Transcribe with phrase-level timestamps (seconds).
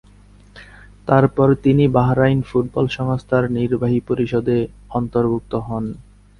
[1.07, 4.57] তারপর তিনি Bahrain football সংস্থার নির্বাহী পরিষদে
[4.91, 5.85] অন্তর্ভুক্ত হন।